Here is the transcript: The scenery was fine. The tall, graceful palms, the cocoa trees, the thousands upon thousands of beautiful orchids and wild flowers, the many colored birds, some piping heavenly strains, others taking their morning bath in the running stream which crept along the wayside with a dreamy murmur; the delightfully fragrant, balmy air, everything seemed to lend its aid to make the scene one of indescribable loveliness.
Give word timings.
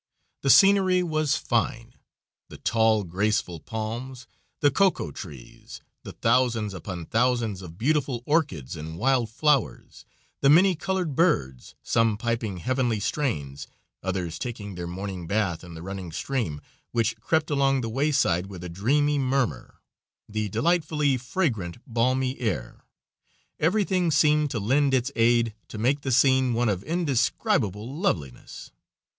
The 0.41 0.49
scenery 0.49 1.03
was 1.03 1.35
fine. 1.35 1.93
The 2.49 2.57
tall, 2.57 3.03
graceful 3.03 3.59
palms, 3.59 4.25
the 4.59 4.71
cocoa 4.71 5.11
trees, 5.11 5.79
the 6.01 6.11
thousands 6.13 6.73
upon 6.73 7.05
thousands 7.05 7.61
of 7.61 7.77
beautiful 7.77 8.23
orchids 8.25 8.75
and 8.75 8.97
wild 8.97 9.29
flowers, 9.29 10.03
the 10.41 10.49
many 10.49 10.73
colored 10.73 11.13
birds, 11.15 11.75
some 11.83 12.17
piping 12.17 12.57
heavenly 12.57 12.99
strains, 12.99 13.67
others 14.01 14.39
taking 14.39 14.73
their 14.73 14.87
morning 14.87 15.27
bath 15.27 15.63
in 15.63 15.75
the 15.75 15.83
running 15.83 16.11
stream 16.11 16.61
which 16.91 17.15
crept 17.19 17.51
along 17.51 17.81
the 17.81 17.87
wayside 17.87 18.47
with 18.47 18.63
a 18.63 18.69
dreamy 18.69 19.19
murmur; 19.19 19.81
the 20.27 20.49
delightfully 20.49 21.15
fragrant, 21.15 21.77
balmy 21.85 22.39
air, 22.39 22.85
everything 23.59 24.09
seemed 24.09 24.49
to 24.49 24.59
lend 24.59 24.95
its 24.95 25.11
aid 25.15 25.53
to 25.67 25.77
make 25.77 26.01
the 26.01 26.11
scene 26.11 26.55
one 26.55 26.69
of 26.69 26.81
indescribable 26.85 27.95
loveliness. 27.95 28.71